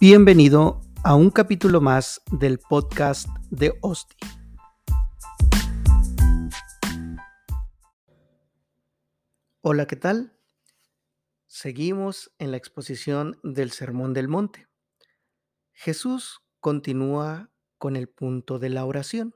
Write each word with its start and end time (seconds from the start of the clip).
Bienvenido 0.00 0.80
a 1.02 1.16
un 1.16 1.30
capítulo 1.30 1.80
más 1.80 2.22
del 2.30 2.60
podcast 2.60 3.28
de 3.50 3.76
Osti. 3.80 4.14
Hola, 9.60 9.88
¿qué 9.88 9.96
tal? 9.96 10.38
Seguimos 11.48 12.32
en 12.38 12.52
la 12.52 12.58
exposición 12.58 13.40
del 13.42 13.72
Sermón 13.72 14.14
del 14.14 14.28
Monte. 14.28 14.68
Jesús 15.72 16.42
continúa 16.60 17.50
con 17.76 17.96
el 17.96 18.08
punto 18.08 18.60
de 18.60 18.68
la 18.68 18.84
oración. 18.84 19.34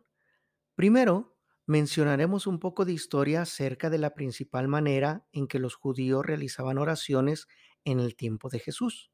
Primero, 0.76 1.36
mencionaremos 1.66 2.46
un 2.46 2.60
poco 2.60 2.84
de 2.84 2.92
historia 2.92 3.42
acerca 3.42 3.90
de 3.90 3.98
la 3.98 4.14
principal 4.14 4.68
manera 4.68 5.26
en 5.32 5.48
que 5.48 5.58
los 5.58 5.74
judíos 5.74 6.24
realizaban 6.24 6.78
oraciones 6.78 7.48
en 7.84 7.98
el 7.98 8.14
tiempo 8.14 8.48
de 8.48 8.60
Jesús. 8.60 9.11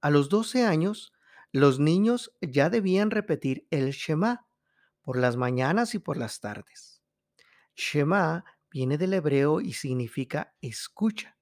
A 0.00 0.10
los 0.10 0.28
12 0.28 0.64
años, 0.64 1.12
los 1.52 1.78
niños 1.80 2.32
ya 2.40 2.70
debían 2.70 3.10
repetir 3.10 3.66
el 3.70 3.90
Shema 3.90 4.46
por 5.02 5.18
las 5.18 5.36
mañanas 5.36 5.94
y 5.94 5.98
por 5.98 6.16
las 6.16 6.40
tardes. 6.40 7.02
Shema 7.74 8.44
viene 8.70 8.98
del 8.98 9.14
hebreo 9.14 9.60
y 9.60 9.72
significa 9.72 10.54
escucha. 10.60 11.38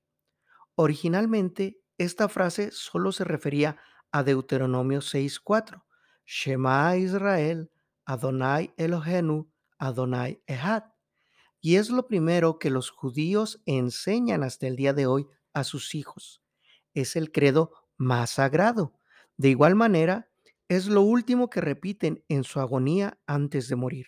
Originalmente, 0.74 1.80
esta 1.98 2.28
frase 2.28 2.70
solo 2.70 3.12
se 3.12 3.24
refería 3.24 3.78
a 4.12 4.22
Deuteronomio 4.22 5.00
6:4. 5.00 5.84
Shema 6.24 6.96
Israel, 6.96 7.70
Adonai 8.04 8.72
Elohenu, 8.76 9.50
Adonai 9.78 10.42
Ehad. 10.46 10.84
Y 11.60 11.76
es 11.76 11.90
lo 11.90 12.06
primero 12.06 12.58
que 12.58 12.70
los 12.70 12.90
judíos 12.90 13.62
enseñan 13.66 14.42
hasta 14.44 14.66
el 14.66 14.76
día 14.76 14.92
de 14.92 15.06
hoy 15.06 15.26
a 15.52 15.64
sus 15.64 15.94
hijos. 15.94 16.42
Es 16.94 17.16
el 17.16 17.32
credo 17.32 17.72
más 17.96 18.30
sagrado. 18.30 18.98
De 19.36 19.48
igual 19.48 19.74
manera, 19.74 20.30
es 20.68 20.86
lo 20.86 21.02
último 21.02 21.48
que 21.48 21.60
repiten 21.60 22.24
en 22.28 22.44
su 22.44 22.60
agonía 22.60 23.18
antes 23.26 23.68
de 23.68 23.76
morir. 23.76 24.06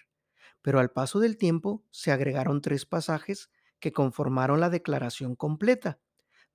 Pero 0.62 0.80
al 0.80 0.90
paso 0.90 1.20
del 1.20 1.36
tiempo 1.36 1.84
se 1.90 2.10
agregaron 2.10 2.60
tres 2.60 2.84
pasajes 2.84 3.50
que 3.78 3.92
conformaron 3.92 4.60
la 4.60 4.70
declaración 4.70 5.36
completa. 5.36 6.00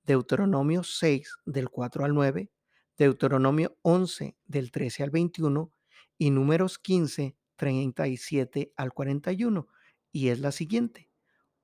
Deuteronomio 0.04 0.82
6 0.82 1.38
del 1.46 1.70
4 1.70 2.04
al 2.04 2.14
9, 2.14 2.50
Deuteronomio 2.98 3.78
11 3.82 4.36
del 4.44 4.70
13 4.70 5.02
al 5.02 5.10
21 5.10 5.72
y 6.18 6.30
números 6.30 6.78
15, 6.78 7.36
37 7.56 8.72
al 8.76 8.92
41. 8.92 9.66
Y 10.12 10.28
es 10.28 10.38
la 10.40 10.52
siguiente. 10.52 11.10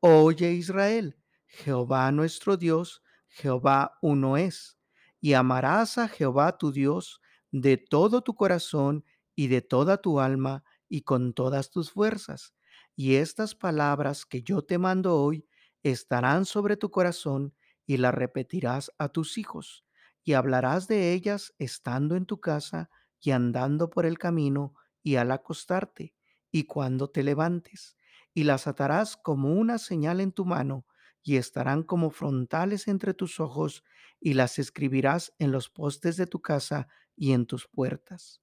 Oye 0.01 0.53
Israel, 0.53 1.19
Jehová 1.47 2.11
nuestro 2.11 2.57
Dios, 2.57 3.03
Jehová 3.29 3.99
uno 4.01 4.39
es 4.39 4.80
y 5.21 5.35
amarás 5.35 5.99
a 5.99 6.09
Jehová 6.09 6.59
tu 6.59 6.73
Dios 6.73 7.21
de 7.53 7.77
todo 7.77 8.23
tu 8.23 8.35
corazón 8.35 9.05
y 9.35 9.49
de 9.49 9.63
toda 9.63 9.99
tu 9.99 10.21
alma 10.21 10.65
y 10.89 11.03
con 11.03 11.33
todas 11.35 11.71
tus 11.71 11.91
fuerzas. 11.93 12.55
Y 12.97 13.17
estas 13.17 13.55
palabras 13.55 14.27
que 14.27 14.43
yo 14.43 14.63
te 14.63 14.79
mando 14.79 15.17
hoy 15.17 15.47
estarán 15.83 16.45
sobre 16.45 16.77
tu 16.77 16.91
corazón 16.91 17.55
y 17.87 17.97
las 17.97 18.15
repetirás 18.15 18.93
a 18.99 19.09
tus 19.09 19.39
hijos 19.39 19.85
y 20.25 20.35
hablarás 20.35 20.87
de 20.87 21.13
ellas 21.13 21.55
estando 21.59 22.15
en 22.17 22.27
tu 22.27 22.41
casa 22.41 22.91
y 23.21 23.31
andando 23.31 23.91
por 23.91 24.07
el 24.07 24.19
camino 24.19 24.75
y 25.03 25.17
al 25.17 25.31
acostarte 25.33 26.15
y 26.53 26.65
cuando 26.65 27.09
te 27.09 27.23
levantes 27.23 27.97
y 28.35 28.45
las 28.45 28.67
atarás 28.67 29.17
como 29.17 29.53
una 29.55 29.79
señal 29.79 30.21
en 30.21 30.33
tu 30.33 30.45
mano 30.45 30.87
y 31.23 31.37
estarán 31.37 31.83
como 31.83 32.11
frontales 32.11 32.89
entre 32.89 33.15
tus 33.15 33.41
ojos, 33.41 33.85
y 34.21 34.35
las 34.35 34.59
escribirás 34.59 35.33
en 35.39 35.53
los 35.53 35.71
postes 35.71 36.17
de 36.17 36.27
tu 36.27 36.41
casa 36.41 36.89
y 37.17 37.33
en 37.33 37.47
tus 37.47 37.67
puertas. 37.67 38.41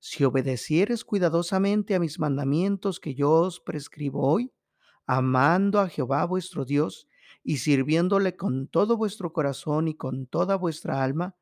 Si 0.00 0.24
obedecieres 0.24 1.04
cuidadosamente 1.04 1.94
a 1.94 2.00
mis 2.00 2.18
mandamientos 2.18 3.00
que 3.00 3.14
yo 3.14 3.32
os 3.32 3.60
prescribo 3.60 4.26
hoy, 4.26 4.52
amando 5.06 5.78
a 5.78 5.88
Jehová 5.88 6.24
vuestro 6.24 6.64
Dios 6.64 7.06
y 7.42 7.58
sirviéndole 7.58 8.36
con 8.36 8.66
todo 8.66 8.96
vuestro 8.96 9.32
corazón 9.32 9.88
y 9.88 9.94
con 9.94 10.26
toda 10.26 10.56
vuestra 10.56 11.02
alma, 11.02 11.36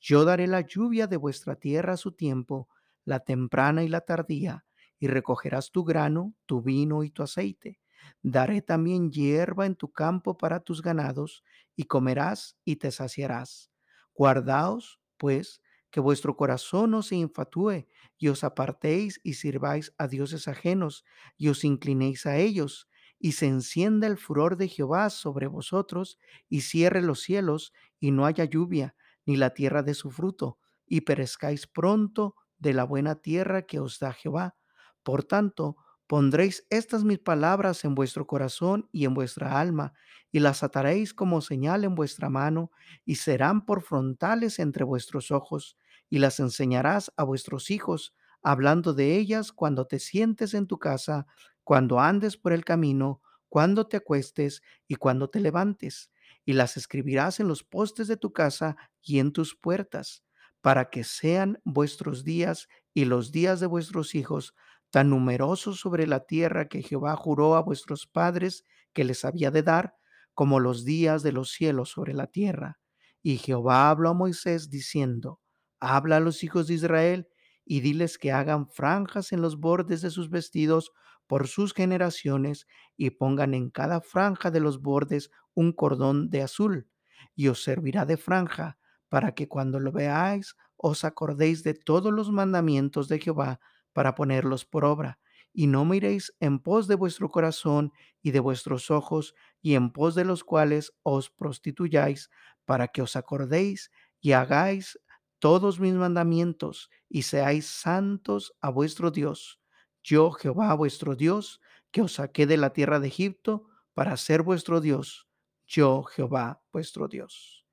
yo 0.00 0.24
daré 0.24 0.46
la 0.46 0.60
lluvia 0.60 1.06
de 1.06 1.16
vuestra 1.16 1.56
tierra 1.56 1.94
a 1.94 1.98
su 1.98 2.12
tiempo, 2.12 2.68
la 3.04 3.20
temprana 3.20 3.84
y 3.84 3.88
la 3.88 4.02
tardía, 4.02 4.64
y 4.98 5.08
recogerás 5.08 5.70
tu 5.70 5.84
grano, 5.84 6.34
tu 6.46 6.62
vino 6.62 7.02
y 7.02 7.10
tu 7.10 7.22
aceite 7.22 7.80
Daré 8.22 8.62
también 8.62 9.10
hierba 9.10 9.66
en 9.66 9.76
tu 9.76 9.92
campo 9.92 10.36
para 10.36 10.60
tus 10.60 10.82
ganados, 10.82 11.44
y 11.76 11.84
comerás 11.84 12.56
y 12.64 12.76
te 12.76 12.90
saciarás. 12.90 13.70
Guardaos, 14.14 15.00
pues, 15.16 15.60
que 15.90 16.00
vuestro 16.00 16.36
corazón 16.36 16.90
no 16.90 17.02
se 17.02 17.16
infatúe, 17.16 17.86
y 18.18 18.28
os 18.28 18.44
apartéis 18.44 19.20
y 19.22 19.34
sirváis 19.34 19.92
a 19.98 20.08
dioses 20.08 20.48
ajenos, 20.48 21.04
y 21.36 21.48
os 21.48 21.64
inclinéis 21.64 22.26
a 22.26 22.36
ellos, 22.38 22.88
y 23.18 23.32
se 23.32 23.46
encienda 23.46 24.06
el 24.06 24.18
furor 24.18 24.56
de 24.56 24.68
Jehová 24.68 25.10
sobre 25.10 25.46
vosotros, 25.46 26.18
y 26.48 26.62
cierre 26.62 27.00
los 27.02 27.20
cielos, 27.22 27.72
y 28.00 28.10
no 28.10 28.26
haya 28.26 28.44
lluvia, 28.44 28.96
ni 29.26 29.36
la 29.36 29.50
tierra 29.54 29.82
de 29.82 29.94
su 29.94 30.10
fruto, 30.10 30.58
y 30.86 31.02
perezcáis 31.02 31.66
pronto 31.66 32.36
de 32.58 32.74
la 32.74 32.84
buena 32.84 33.16
tierra 33.16 33.62
que 33.62 33.78
os 33.80 33.98
da 33.98 34.12
Jehová. 34.12 34.56
Por 35.02 35.24
tanto, 35.24 35.76
Pondréis 36.14 36.64
estas 36.70 37.02
mis 37.02 37.18
palabras 37.18 37.84
en 37.84 37.96
vuestro 37.96 38.24
corazón 38.24 38.88
y 38.92 39.04
en 39.04 39.14
vuestra 39.14 39.58
alma, 39.58 39.94
y 40.30 40.38
las 40.38 40.62
ataréis 40.62 41.12
como 41.12 41.40
señal 41.40 41.82
en 41.82 41.96
vuestra 41.96 42.30
mano, 42.30 42.70
y 43.04 43.16
serán 43.16 43.64
por 43.66 43.82
frontales 43.82 44.60
entre 44.60 44.84
vuestros 44.84 45.32
ojos, 45.32 45.76
y 46.08 46.20
las 46.20 46.38
enseñarás 46.38 47.12
a 47.16 47.24
vuestros 47.24 47.68
hijos, 47.68 48.14
hablando 48.44 48.94
de 48.94 49.16
ellas 49.16 49.50
cuando 49.50 49.88
te 49.88 49.98
sientes 49.98 50.54
en 50.54 50.68
tu 50.68 50.78
casa, 50.78 51.26
cuando 51.64 51.98
andes 51.98 52.36
por 52.36 52.52
el 52.52 52.64
camino, 52.64 53.20
cuando 53.48 53.88
te 53.88 53.96
acuestes 53.96 54.62
y 54.86 54.94
cuando 54.94 55.30
te 55.30 55.40
levantes, 55.40 56.12
y 56.44 56.52
las 56.52 56.76
escribirás 56.76 57.40
en 57.40 57.48
los 57.48 57.64
postes 57.64 58.06
de 58.06 58.16
tu 58.16 58.32
casa 58.32 58.76
y 59.02 59.18
en 59.18 59.32
tus 59.32 59.56
puertas, 59.56 60.22
para 60.60 60.90
que 60.90 61.02
sean 61.02 61.60
vuestros 61.64 62.22
días 62.22 62.68
y 62.94 63.04
los 63.04 63.32
días 63.32 63.58
de 63.58 63.66
vuestros 63.66 64.14
hijos, 64.14 64.54
tan 64.94 65.10
numerosos 65.10 65.80
sobre 65.80 66.06
la 66.06 66.20
tierra 66.20 66.68
que 66.68 66.80
Jehová 66.80 67.16
juró 67.16 67.56
a 67.56 67.62
vuestros 67.62 68.06
padres 68.06 68.62
que 68.92 69.02
les 69.02 69.24
había 69.24 69.50
de 69.50 69.64
dar, 69.64 69.96
como 70.34 70.60
los 70.60 70.84
días 70.84 71.24
de 71.24 71.32
los 71.32 71.50
cielos 71.50 71.88
sobre 71.88 72.14
la 72.14 72.28
tierra. 72.28 72.78
Y 73.20 73.38
Jehová 73.38 73.90
habló 73.90 74.10
a 74.10 74.14
Moisés 74.14 74.70
diciendo, 74.70 75.40
Habla 75.80 76.18
a 76.18 76.20
los 76.20 76.44
hijos 76.44 76.68
de 76.68 76.74
Israel 76.74 77.28
y 77.64 77.80
diles 77.80 78.18
que 78.18 78.30
hagan 78.30 78.68
franjas 78.68 79.32
en 79.32 79.42
los 79.42 79.58
bordes 79.58 80.00
de 80.00 80.10
sus 80.10 80.30
vestidos 80.30 80.92
por 81.26 81.48
sus 81.48 81.74
generaciones 81.74 82.68
y 82.96 83.10
pongan 83.10 83.52
en 83.54 83.70
cada 83.70 84.00
franja 84.00 84.52
de 84.52 84.60
los 84.60 84.80
bordes 84.80 85.28
un 85.54 85.72
cordón 85.72 86.30
de 86.30 86.42
azul, 86.42 86.88
y 87.34 87.48
os 87.48 87.64
servirá 87.64 88.06
de 88.06 88.16
franja, 88.16 88.78
para 89.08 89.34
que 89.34 89.48
cuando 89.48 89.80
lo 89.80 89.90
veáis 89.90 90.54
os 90.76 91.04
acordéis 91.04 91.64
de 91.64 91.74
todos 91.74 92.12
los 92.12 92.30
mandamientos 92.30 93.08
de 93.08 93.18
Jehová 93.18 93.58
para 93.94 94.14
ponerlos 94.14 94.66
por 94.66 94.84
obra, 94.84 95.18
y 95.54 95.68
no 95.68 95.86
miréis 95.86 96.34
en 96.40 96.58
pos 96.58 96.88
de 96.88 96.96
vuestro 96.96 97.30
corazón 97.30 97.92
y 98.20 98.32
de 98.32 98.40
vuestros 98.40 98.90
ojos, 98.90 99.34
y 99.62 99.76
en 99.76 99.90
pos 99.90 100.14
de 100.14 100.26
los 100.26 100.44
cuales 100.44 100.92
os 101.02 101.30
prostituyáis, 101.30 102.28
para 102.66 102.88
que 102.88 103.00
os 103.00 103.16
acordéis 103.16 103.90
y 104.20 104.32
hagáis 104.32 104.98
todos 105.38 105.80
mis 105.80 105.94
mandamientos, 105.94 106.90
y 107.08 107.22
seáis 107.22 107.66
santos 107.66 108.54
a 108.60 108.70
vuestro 108.70 109.10
Dios. 109.10 109.60
Yo, 110.02 110.32
Jehová 110.32 110.74
vuestro 110.74 111.16
Dios, 111.16 111.60
que 111.90 112.02
os 112.02 112.14
saqué 112.14 112.46
de 112.46 112.56
la 112.56 112.72
tierra 112.72 112.98
de 112.98 113.08
Egipto, 113.08 113.68
para 113.94 114.16
ser 114.16 114.42
vuestro 114.42 114.80
Dios. 114.80 115.28
Yo, 115.66 116.02
Jehová 116.02 116.62
vuestro 116.72 117.08
Dios. 117.08 117.64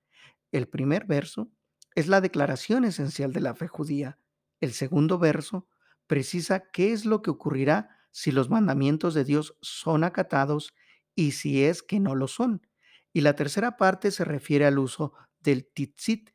El 0.51 0.67
primer 0.67 1.05
verso 1.05 1.49
es 1.95 2.07
la 2.07 2.21
declaración 2.21 2.85
esencial 2.85 3.33
de 3.33 3.41
la 3.41 3.55
fe 3.55 3.67
judía. 3.67 4.19
El 4.59 4.73
segundo 4.73 5.17
verso 5.17 5.67
precisa 6.11 6.69
qué 6.73 6.91
es 6.91 7.05
lo 7.05 7.21
que 7.21 7.29
ocurrirá 7.29 7.97
si 8.11 8.33
los 8.33 8.49
mandamientos 8.49 9.13
de 9.13 9.23
Dios 9.23 9.57
son 9.61 10.03
acatados 10.03 10.73
y 11.15 11.31
si 11.31 11.63
es 11.63 11.81
que 11.81 12.01
no 12.01 12.15
lo 12.15 12.27
son. 12.27 12.67
Y 13.13 13.21
la 13.21 13.37
tercera 13.37 13.77
parte 13.77 14.11
se 14.11 14.25
refiere 14.25 14.65
al 14.65 14.77
uso 14.77 15.13
del 15.39 15.71
titzit, 15.71 16.31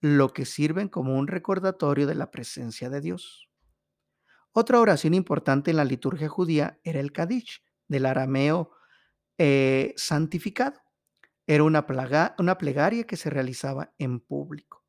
lo 0.00 0.32
que 0.32 0.44
sirven 0.44 0.88
como 0.88 1.16
un 1.16 1.26
recordatorio 1.26 2.06
de 2.06 2.14
la 2.14 2.30
presencia 2.30 2.88
de 2.88 3.00
Dios. 3.00 3.50
Otra 4.52 4.78
oración 4.78 5.12
importante 5.12 5.72
en 5.72 5.78
la 5.78 5.84
liturgia 5.84 6.28
judía 6.28 6.78
era 6.84 7.00
el 7.00 7.10
Kadish, 7.10 7.64
del 7.88 8.06
arameo 8.06 8.70
eh, 9.38 9.92
santificado. 9.96 10.80
Era 11.48 11.64
una, 11.64 11.84
una 12.38 12.58
plegaria 12.58 13.02
que 13.08 13.16
se 13.16 13.30
realizaba 13.30 13.92
en 13.98 14.20
público. 14.20 14.84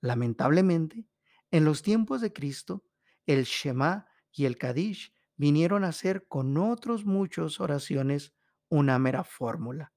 Lamentablemente, 0.00 1.06
en 1.52 1.64
los 1.64 1.82
tiempos 1.82 2.20
de 2.20 2.32
Cristo, 2.32 2.82
el 3.26 3.44
Shema 3.44 4.06
y 4.32 4.44
el 4.44 4.58
Kadish 4.58 5.12
vinieron 5.36 5.84
a 5.84 5.92
ser 5.92 6.26
con 6.28 6.56
otros 6.56 7.04
muchos 7.04 7.60
oraciones 7.60 8.34
una 8.68 8.98
mera 8.98 9.24
fórmula, 9.24 9.92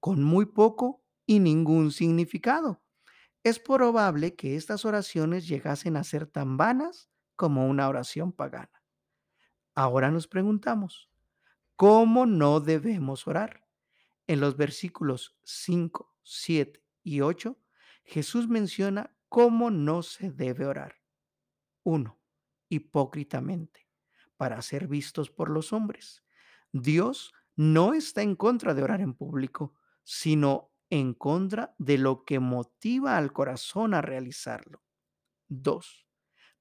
con 0.00 0.22
muy 0.22 0.46
poco 0.46 1.02
y 1.26 1.40
ningún 1.40 1.92
significado. 1.92 2.82
es 3.44 3.58
probable 3.58 4.36
que 4.36 4.54
estas 4.54 4.84
oraciones 4.84 5.48
llegasen 5.48 5.96
a 5.96 6.04
ser 6.04 6.26
tan 6.26 6.56
vanas 6.56 7.10
como 7.34 7.68
una 7.68 7.88
oración 7.88 8.30
pagana. 8.30 8.82
Ahora 9.74 10.12
nos 10.12 10.28
preguntamos, 10.28 11.10
¿cómo 11.74 12.24
no 12.24 12.60
debemos 12.60 13.26
orar? 13.26 13.66
En 14.28 14.38
los 14.38 14.56
versículos 14.56 15.36
5, 15.42 16.14
7 16.22 16.84
y 17.02 17.20
8, 17.20 17.58
Jesús 18.04 18.46
menciona 18.48 19.16
cómo 19.28 19.70
no 19.70 20.02
se 20.04 20.30
debe 20.30 20.66
orar. 20.66 20.96
1. 21.82 22.21
Hipócritamente, 22.72 23.86
para 24.38 24.62
ser 24.62 24.88
vistos 24.88 25.30
por 25.30 25.50
los 25.50 25.74
hombres. 25.74 26.24
Dios 26.72 27.34
no 27.54 27.92
está 27.92 28.22
en 28.22 28.34
contra 28.34 28.72
de 28.72 28.82
orar 28.82 29.02
en 29.02 29.12
público, 29.12 29.74
sino 30.04 30.72
en 30.88 31.12
contra 31.12 31.74
de 31.78 31.98
lo 31.98 32.24
que 32.24 32.38
motiva 32.40 33.18
al 33.18 33.34
corazón 33.34 33.92
a 33.92 34.00
realizarlo. 34.00 34.82
2. 35.48 36.06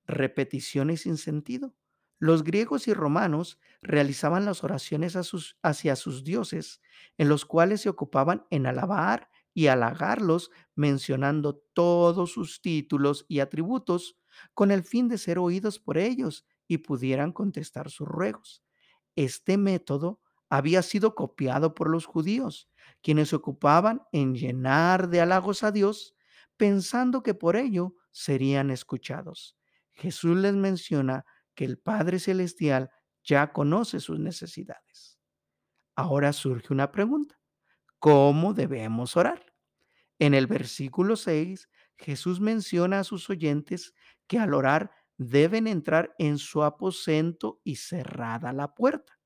Repeticiones 0.05 1.01
sin 1.01 1.17
sentido. 1.17 1.75
Los 2.19 2.43
griegos 2.43 2.89
y 2.89 2.93
romanos 2.93 3.57
realizaban 3.81 4.45
las 4.45 4.63
oraciones 4.65 5.15
hacia 5.63 5.95
sus 5.95 6.23
dioses, 6.25 6.81
en 7.17 7.29
los 7.29 7.45
cuales 7.45 7.81
se 7.81 7.89
ocupaban 7.89 8.45
en 8.49 8.67
alabar 8.67 9.29
y 9.53 9.67
halagarlos 9.67 10.51
mencionando 10.75 11.55
todos 11.73 12.31
sus 12.31 12.61
títulos 12.61 13.25
y 13.29 13.39
atributos 13.39 14.17
con 14.53 14.71
el 14.71 14.83
fin 14.83 15.07
de 15.07 15.17
ser 15.17 15.39
oídos 15.39 15.79
por 15.79 15.97
ellos 15.97 16.45
y 16.67 16.79
pudieran 16.79 17.31
contestar 17.31 17.89
sus 17.89 18.07
ruegos. 18.07 18.63
Este 19.15 19.57
método 19.57 20.19
había 20.49 20.81
sido 20.81 21.15
copiado 21.15 21.73
por 21.73 21.89
los 21.89 22.05
judíos, 22.05 22.69
quienes 23.01 23.29
se 23.29 23.37
ocupaban 23.37 24.03
en 24.11 24.35
llenar 24.35 25.09
de 25.09 25.21
halagos 25.21 25.63
a 25.63 25.71
Dios, 25.71 26.15
pensando 26.57 27.23
que 27.23 27.33
por 27.33 27.55
ello 27.55 27.95
serían 28.11 28.69
escuchados. 28.69 29.57
Jesús 29.91 30.37
les 30.37 30.53
menciona 30.53 31.25
que 31.55 31.65
el 31.65 31.77
Padre 31.77 32.19
Celestial 32.19 32.89
ya 33.23 33.53
conoce 33.53 33.99
sus 33.99 34.19
necesidades. 34.19 35.19
Ahora 35.95 36.33
surge 36.33 36.73
una 36.73 36.91
pregunta. 36.91 37.39
¿Cómo 37.99 38.53
debemos 38.53 39.15
orar? 39.17 39.50
En 40.21 40.35
el 40.35 40.45
versículo 40.45 41.15
6, 41.15 41.67
Jesús 41.97 42.39
menciona 42.39 42.99
a 42.99 43.03
sus 43.03 43.27
oyentes 43.31 43.95
que 44.27 44.37
al 44.37 44.53
orar 44.53 44.91
deben 45.17 45.65
entrar 45.65 46.13
en 46.19 46.37
su 46.37 46.61
aposento 46.61 47.59
y 47.63 47.77
cerrada 47.77 48.53
la 48.53 48.75
puerta. 48.75 49.19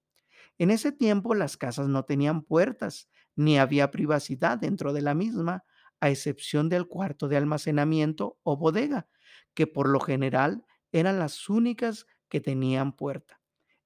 En 0.58 0.72
ese 0.72 0.94
tiempo 0.94 1.36
las 1.36 1.58
casas 1.58 1.90
no 1.90 2.06
tenían 2.06 2.44
puertas, 2.44 3.10
ni 3.36 3.60
había 3.60 3.92
privacidad 3.92 4.58
dentro 4.58 4.94
de 4.94 5.02
la 5.02 5.14
misma, 5.16 5.66
a 6.00 6.10
excepción 6.10 6.70
del 6.70 6.88
cuarto 6.88 7.28
de 7.28 7.36
almacenamiento 7.36 8.40
o 8.44 8.56
bodega, 8.56 9.10
que 9.54 9.68
por 9.68 9.90
lo 9.90 10.00
general 10.00 10.64
eran 10.94 11.20
las 11.20 11.50
únicas 11.50 12.08
que 12.30 12.40
tenían 12.40 12.96
puerta. 12.96 13.42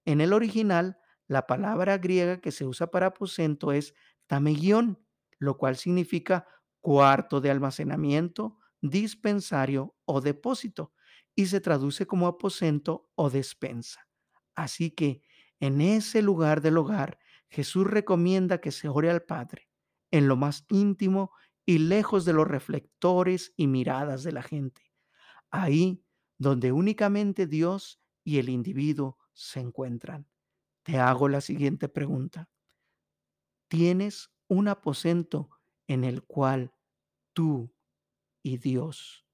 En 0.06 0.22
el 0.22 0.32
original, 0.32 1.00
la 1.28 1.48
palabra 1.48 1.98
griega 1.98 2.40
que 2.40 2.52
se 2.52 2.68
usa 2.68 2.92
para 2.92 3.08
aposento 3.08 3.72
es 3.72 3.96
tamegión, 4.28 5.04
lo 5.40 5.58
cual 5.58 5.76
significa 5.76 6.46
cuarto 6.82 7.42
de 7.42 7.52
almacenamiento, 7.52 8.58
dispensario 8.82 9.96
o 10.06 10.22
depósito, 10.22 10.94
y 11.36 11.48
se 11.48 11.62
traduce 11.62 12.06
como 12.06 12.28
aposento 12.28 13.10
o 13.16 13.30
despensa. 13.30 14.08
Así 14.56 14.92
que 14.92 15.22
en 15.60 15.82
ese 15.82 16.22
lugar 16.22 16.62
del 16.62 16.78
hogar, 16.78 17.20
Jesús 17.50 17.88
recomienda 17.88 18.60
que 18.62 18.72
se 18.72 18.88
ore 18.90 19.10
al 19.10 19.24
Padre, 19.24 19.70
en 20.12 20.28
lo 20.28 20.36
más 20.36 20.66
íntimo 20.70 21.32
y 21.66 21.80
lejos 21.80 22.26
de 22.26 22.34
los 22.34 22.48
reflectores 22.48 23.54
y 23.56 23.68
miradas 23.68 24.24
de 24.24 24.32
la 24.32 24.44
gente. 24.44 24.82
Ahí 25.52 26.04
donde 26.38 26.72
únicamente 26.72 27.48
Dios 27.48 28.02
y 28.24 28.40
el 28.40 28.50
individuo 28.50 29.18
se 29.34 29.60
encuentran. 29.60 30.28
Te 30.84 31.00
hago 31.00 31.30
la 31.30 31.42
siguiente 31.42 31.90
pregunta. 31.90 32.50
¿Tienes 33.68 34.32
un 34.48 34.68
aposento 34.68 35.50
en 35.90 36.04
el 36.04 36.24
cual 36.24 36.72
tú 37.34 37.74
y 38.44 38.58
Dios 38.58 39.26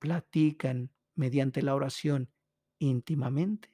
platican 0.00 0.90
mediante 1.14 1.62
la 1.62 1.74
oración 1.74 2.32
íntimamente? 2.80 3.68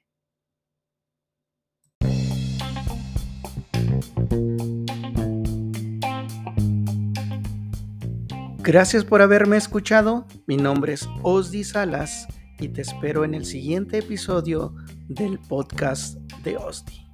Gracias 8.59 9.05
por 9.05 9.21
haberme 9.21 9.55
escuchado. 9.55 10.27
Mi 10.45 10.57
nombre 10.57 10.93
es 10.93 11.07
Osdi 11.23 11.63
Salas 11.63 12.27
y 12.59 12.67
te 12.67 12.81
espero 12.81 13.23
en 13.23 13.33
el 13.35 13.45
siguiente 13.45 13.99
episodio 13.99 14.75
del 15.07 15.39
podcast 15.39 16.17
de 16.43 16.57
Osdi. 16.57 17.06